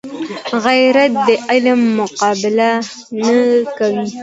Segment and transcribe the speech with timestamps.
[0.65, 2.71] غیرت د علم مقابله
[3.25, 3.37] نه
[3.77, 4.05] کوي